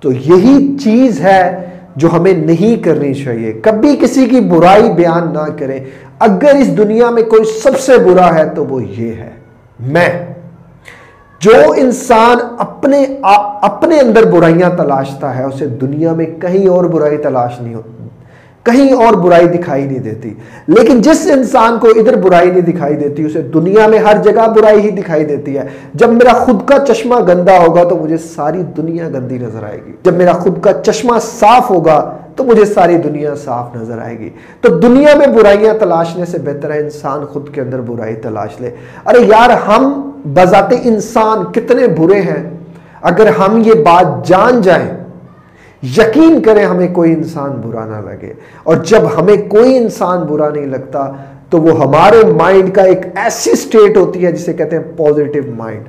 تو 0.00 0.12
یہی 0.12 0.76
چیز 0.78 1.20
ہے 1.20 1.70
جو 1.96 2.08
ہمیں 2.12 2.32
نہیں 2.32 2.82
کرنی 2.82 3.14
چاہیے۔ 3.14 3.52
کبھی 3.52 3.96
کسی 3.96 4.26
کی 4.26 4.40
برائی 4.40 4.90
بیان 4.92 5.32
نہ 5.32 5.52
کریں۔ 5.58 5.80
اگر 6.18 6.54
اس 6.54 6.76
دنیا 6.78 7.10
میں 7.10 7.22
کوئی 7.22 7.44
سب 7.62 7.78
سے 7.78 7.98
برا 7.98 8.34
ہے 8.34 8.44
تو 8.44 8.66
وہ 8.66 8.82
یہ 8.82 9.12
ہے۔ 9.12 9.37
میں 9.80 10.34
جو 11.40 11.72
انسان 11.76 12.36
اپنے 12.58 13.04
اپنے 13.62 14.00
اندر 14.00 14.24
برائیاں 14.24 14.70
تلاشتا 14.70 15.38
ہے، 15.38 15.44
اسے 15.44 15.66
دنیا 15.66 16.12
میں 16.12 16.26
کہیں 16.40 16.68
اور 16.68 16.84
برائی 16.84 17.16
تلاش 17.16 17.60
نہیں 17.60 17.74
ہوتی 17.74 17.92
کہیں 18.62 18.92
اور 18.92 19.14
برائی 19.14 19.46
دکھائی 19.46 19.84
نہیں 19.84 19.98
دیتی۔ 19.98 20.34
لیکن 20.68 21.00
جس 21.00 21.28
انسان 21.32 21.78
کو 21.78 21.88
ادھر 21.88 22.16
برائی 22.16 22.50
نہیں 22.50 22.60
دکھائی 22.60 22.96
دیتی، 22.96 23.24
اسے 23.24 23.42
دنیا 23.42 23.86
میں 23.86 23.98
ہر 23.98 24.16
جگہ 24.22 24.48
برائی 24.56 24.80
ہی 24.80 24.90
دکھائی 24.90 25.24
دیتی 25.24 25.58
ہے۔ 25.58 25.62
جب 25.94 26.08
میرا 26.08 26.32
خود 26.32 26.68
کا 26.68 26.78
چشمہ 26.88 27.14
گندا 27.28 27.58
ہوگا 27.58 27.84
تو 27.84 27.96
مجھے 27.96 28.16
ساری 28.16 28.62
دنیا 28.62 29.08
گندی 29.08 29.38
نظر 29.38 29.62
آئے 29.62 29.80
گی۔ 29.86 29.92
جب 30.02 30.14
میرا 30.14 30.32
خود 30.32 30.60
کا 30.60 30.72
چشمہ 30.72 31.18
صاف 31.22 31.70
ہوگا 31.70 32.17
تو 32.38 32.44
مجھے 32.44 32.64
ساری 32.64 32.96
دنیا 32.96 33.34
صاف 33.34 33.76
نظر 33.76 33.98
آئے 33.98 34.18
گی۔ 34.18 34.30
تو 34.60 34.78
دنیا 34.78 35.16
میں 35.16 35.26
برائیاں 35.26 35.74
تلاشنے 35.74 36.24
سے 36.24 36.38
بہتر 36.38 36.72
ہے، 36.72 36.78
انسان 36.78 37.24
خود 37.24 37.54
کے 37.54 37.60
اندر 37.60 37.80
برائی 37.80 38.14
تلاش 38.14 38.60
لے۔ 38.60 38.70
ارے 39.06 39.18
یار، 39.18 39.50
ہم 39.50 40.10
بذات 40.24 40.72
انسان 40.82 41.52
کتنے 41.52 41.86
برے 41.86 42.20
ہیں۔ 42.20 42.50
اگر 43.02 43.26
ہم 43.26 43.62
یہ 43.66 43.74
بات 43.74 44.26
جان 44.26 44.60
جائیں، 44.60 44.90
یقین 45.82 46.42
کریں 46.42 46.66
ہمیں 46.66 46.94
کوئی 46.94 47.12
انسان 47.12 47.50
برا 47.50 47.84
نہ 47.84 48.10
لگے۔ 48.10 48.32
اور 48.62 48.76
جب 48.76 49.00
ہمیں 49.18 49.36
کوئی 49.36 49.76
انسان 49.76 50.20
برا 50.20 50.48
نہیں 50.48 50.66
لگتا، 50.66 51.12
تو 51.50 51.58
وہ 51.58 51.80
ہمارے 51.80 52.22
مائنڈ 52.26 52.74
کا 52.74 52.82
ایک 52.82 53.00
ایسی 53.14 53.54
سٹیٹ 53.54 53.96
ہوتی 53.96 54.26
ہے 54.26 54.32
جسے 54.32 54.52
کہتے 54.52 54.76
ہیں 54.76 54.84
positive 54.96 55.42
mind 55.56 55.84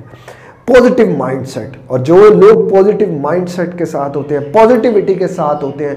positive 0.66 1.06
mind 1.16 1.48
set 1.48 1.76
اور 1.86 1.98
جو 1.98 2.16
لوگ 2.16 2.68
پوزیٹیو 2.68 3.08
مائنڈ 3.20 3.48
سیٹ 3.48 3.78
کے 3.78 3.84
ساتھ 3.84 4.16
ہوتے 4.16 4.38
ہیں 4.38 4.52
پوزیٹیوٹی 4.52 5.14
کے 5.14 5.28
ساتھ 5.28 5.64
ہوتے 5.64 5.88
ہیں 5.88 5.94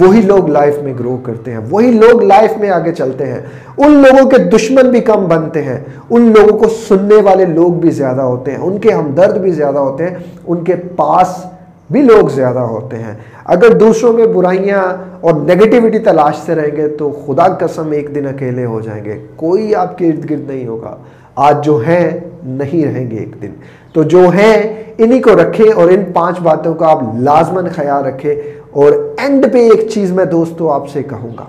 وہی 0.00 0.20
لوگ 0.20 0.48
لائف 0.48 0.78
میں 0.82 0.94
گرو 1.00 1.18
کرتے 1.22 1.50
ہیں، 1.50 1.58
وہی 1.70 1.90
لوگ 1.90 2.22
لائف 2.22 2.56
میں 2.56 2.70
آگے 2.70 2.92
چلتے 2.92 3.26
ہیں۔ 3.26 3.40
ان 3.78 3.92
لوگوں 3.92 4.30
کے 4.30 4.38
دشمن 4.38 4.90
بھی 4.90 5.00
کم 5.00 5.24
بنتے 5.28 5.62
ہیں، 5.62 5.80
ان 6.10 6.32
لوگوں 6.36 6.58
کو 6.58 6.64
سننے 6.88 7.22
والے 7.22 7.44
لوگ 7.44 7.72
بھی 7.72 7.90
زیادہ 7.90 8.20
ہوتے 8.20 8.50
ہیں، 8.50 8.58
ان 8.58 8.78
کے 8.78 8.92
ہمدرد 8.92 9.38
بھی 9.38 9.50
زیادہ 9.50 9.78
ہوتے 9.78 10.04
ہیں، 10.04 10.14
ان 10.46 10.64
کے 10.64 10.74
پاس 10.96 11.46
بھی 11.90 12.02
لوگ 12.02 12.28
زیادہ 12.28 12.58
ہوتے 12.58 12.96
ہیں۔ 12.96 13.14
اگر 13.44 13.70
دوسروں 13.70 14.12
میں 14.12 14.26
برائیاں 14.26 14.82
اور 15.20 15.34
نیگیٹیوٹی 15.34 15.98
تلاش 15.98 16.36
سے 16.46 16.54
رہیں 16.54 16.76
گے 16.76 16.88
تو 16.88 17.22
خدا 17.26 17.48
قسم 17.48 17.90
ایک 17.90 18.14
دن 18.14 18.26
اکیلے 18.26 18.64
ہو 18.64 18.80
جائیں 18.80 19.04
گے۔ 19.04 19.18
کوئی 19.36 19.74
آپ 19.74 19.98
کے 19.98 20.08
ارد 20.08 20.30
گرد 20.30 20.50
نہیں 20.50 20.66
ہوگا۔ 20.66 20.96
آج 21.36 21.64
جو 21.64 21.82
ہیں، 21.86 22.10
نہیں 22.44 22.84
رہیں 22.84 23.10
گے 23.10 23.16
ایک 23.16 23.42
دن۔ 23.42 23.50
تو 23.92 24.02
جو 24.02 24.18
ہیں، 24.18 24.84
انہی 24.98 25.18
کو 25.18 25.30
رکھیں 25.30 25.72
اور 25.72 25.88
ان 25.88 26.04
پانچ 26.14 26.40
باتوں 26.40 26.74
کا 26.74 26.90
آپ 26.90 27.02
لازمن 27.18 27.68
خیال 27.68 28.04
رکھیں۔ 28.04 28.59
اور 28.70 28.92
اینڈ 29.18 29.46
پہ 29.52 29.68
ایک 29.68 29.88
چیز 29.88 30.12
میں 30.12 30.24
دوستو 30.24 30.72
آپ 30.72 30.88
سے 30.88 31.02
کہوں 31.02 31.30
گا۔ 31.38 31.44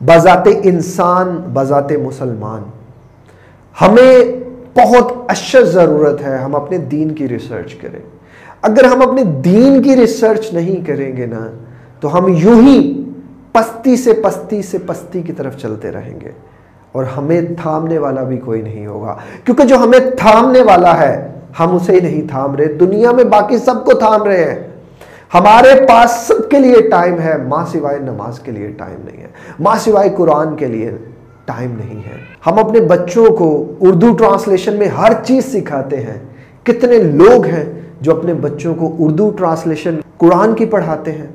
بذات 0.00 0.48
انسان، 0.62 1.36
بذات 1.52 1.92
مسلمان۔ 1.92 2.62
ہمیں 3.80 4.24
بہت 4.78 5.12
اشد 5.28 5.66
ضرورت 5.66 6.20
ہے 6.20 6.36
ہم 6.36 6.54
اپنے 6.54 6.78
دین 6.78 7.14
کی 7.14 7.28
ریسرچ 7.28 7.74
کریں۔ 7.74 8.00
اگر 8.62 8.84
ہم 8.84 9.08
اپنے 9.08 9.24
دین 9.24 9.82
کی 9.82 9.96
ریسرچ 9.96 10.52
نہیں 10.52 10.86
کریں 10.86 11.16
گے 11.16 11.26
نا، 11.26 11.50
تو 12.00 12.18
ہم 12.18 12.28
یوں 12.28 12.62
ہی 12.62 13.04
پستی 13.52 13.96
سے 13.96 14.12
پستی 14.12 14.62
سے 14.62 14.78
پستی 14.78 15.22
کی 15.22 15.32
طرف 15.32 15.56
چلتے 15.56 15.90
رہیں 15.90 16.20
گے۔ 16.20 16.30
اور 16.92 17.04
ہمیں 17.04 17.42
تھامنے 17.62 17.98
والا 17.98 18.22
بھی 18.22 18.36
کوئی 18.36 18.62
نہیں 18.62 18.86
ہوگا۔ 18.86 19.16
کیونکہ 19.44 19.64
جو 19.64 19.76
ہمیں 19.76 19.98
تھامنے 20.18 20.62
والا 20.62 20.98
ہے، 20.98 21.32
ہم 21.60 21.74
اسے 21.74 21.92
ہی 21.92 22.00
نہیں 22.00 22.28
تھام 22.28 22.56
رہے، 22.56 22.64
دنیا 22.64 23.12
میں 23.12 23.24
باقی 23.24 23.58
سب 23.58 23.84
کو 23.84 23.92
تھام 23.92 24.22
رہے 24.22 24.44
ہیں۔ 24.44 24.67
ہمارے 25.34 25.86
پاس 25.88 26.10
سب 26.10 26.50
کے 26.50 26.58
لیے 26.58 26.88
ٹائم 26.90 27.20
ہے، 27.20 27.36
ماں 27.48 27.66
سوائے 27.66 27.98
نماز 27.98 28.40
کے 28.40 28.52
لیے 28.52 28.68
ٹائم 28.68 29.02
نہیں 29.04 29.22
ہے۔ 29.22 29.28
ماں 29.60 29.76
سوائے 29.76 30.10
قرآن 30.16 30.56
کے 30.56 30.66
لیے 30.66 30.90
ٹائم 31.44 31.72
نہیں 31.72 31.98
ہے۔ 32.06 32.16
ہم 32.46 32.58
اپنے 32.58 32.80
بچوں 32.80 33.26
کو 33.36 33.72
اردو 33.80 34.16
ٹرانسلیشن 34.16 34.74
میں 34.74 34.88
ہر 34.88 35.12
چیز 35.24 35.52
سکھاتے 35.52 35.96
ہیں۔ 35.96 36.18
کتنے 36.62 36.98
لوگ 36.98 37.44
ہیں 37.44 37.80
جو 38.00 38.16
اپنے 38.16 38.34
بچوں 38.34 38.74
کو 38.74 38.96
اردو 38.98 39.30
ٹرانسلیشن 39.30 39.98
قرآن 40.16 40.54
کی 40.54 40.66
پڑھاتے 40.66 41.12
ہیں؟ 41.12 41.26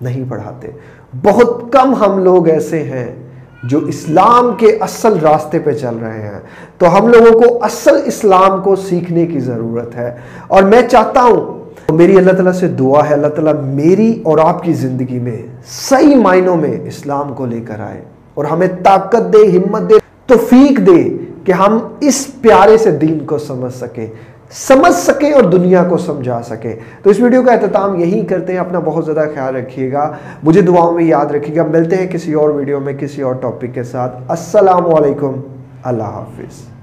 نہیں 0.00 0.24
پڑھاتے۔ 0.28 0.68
بہت 1.22 1.62
کم 1.72 1.94
ہم 1.94 2.18
لوگ 2.18 2.48
ایسے 2.48 2.82
ہیں 2.82 3.14
جو 3.64 3.78
اسلام 3.78 4.54
کے 4.58 4.76
اصل 4.80 5.18
راستے 5.18 5.58
پہ 5.58 5.72
چل 5.72 5.96
رہے 5.96 6.22
ہیں۔ 6.22 6.40
تو 6.78 6.98
ہم 6.98 7.08
لوگوں 7.08 7.40
کو 7.40 7.64
اصل 7.64 8.00
اسلام 8.04 8.62
کو 8.62 8.76
سیکھنے 8.76 9.26
کی 9.26 9.40
ضرورت 9.40 9.96
ہے۔ 9.96 10.14
اور 10.48 10.62
میں 10.62 10.82
چاہتا 10.90 11.22
ہوں 11.22 11.55
میری 11.92 12.18
اللہ 12.18 12.32
تعالیٰ 12.32 12.52
سے 12.52 12.68
دعا 12.68 13.08
ہے، 13.08 13.14
اللہ 13.14 13.26
تعالیٰ 13.26 13.52
میری 13.64 14.20
اور 14.24 14.38
آپ 14.38 14.62
کی 14.62 14.72
زندگی 14.72 15.18
میں 15.18 15.42
صحیح 15.66 16.16
معنوں 16.16 16.56
میں 16.56 16.78
اسلام 16.84 17.34
کو 17.34 17.46
لے 17.46 17.60
کر 17.60 17.80
آئے 17.80 18.00
اور 18.34 18.44
ہمیں 18.44 18.66
طاقت 18.84 19.32
دے، 19.32 19.58
ہمت 19.58 19.90
دے، 19.90 19.94
توفیق 20.26 20.78
دے 20.86 21.16
کہ 21.44 21.52
ہم 21.52 21.78
اس 22.00 22.28
پیارے 22.40 22.78
سے 22.78 22.90
دین 22.90 23.18
کو 23.18 23.38
سمجھ 23.38 23.74
سکیں 23.74 24.06
سمجھ 24.50 24.94
سکیں 24.94 25.32
اور 25.32 25.42
دنیا 25.42 25.84
کو 25.84 25.96
سمجھا 25.96 26.42
سکیں۔ 26.42 26.76
تو 27.02 27.10
اس 27.10 27.20
ویڈیو 27.20 27.42
کا 27.42 27.52
اہتمام 27.52 27.98
یہی 27.98 28.26
کرتے 28.26 28.52
ہیں، 28.52 28.60
اپنا 28.60 28.78
بہت 28.78 29.04
زیادہ 29.04 29.26
خیال 29.34 29.56
رکھیے 29.56 29.92
گا۔ 29.92 30.12
مجھے 30.42 30.60
دعاؤں 30.60 30.92
میں 30.92 31.04
یاد 31.04 31.26
رکھیے 31.26 31.56
گا۔ 31.56 31.64
ملتے 31.64 31.96
ہیں 31.96 32.06
کسی 32.06 32.32
اور 32.32 32.48
ویڈیو 32.48 32.80
میں 32.80 32.92
کسی 32.92 33.22
اور 33.22 33.34
ٹاپک 33.34 33.74
کے 33.74 33.82
ساتھ۔ 33.82 34.16
السلام 34.28 34.94
علیکم۔ 34.94 35.32
اللہ 35.82 36.02
حافظ۔ 36.02 36.75